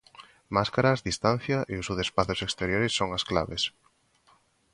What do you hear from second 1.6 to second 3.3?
e uso de espazos exteriores son as